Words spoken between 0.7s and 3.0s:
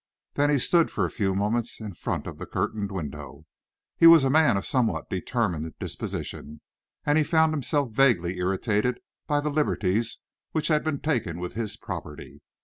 for a few moments in front of the curtained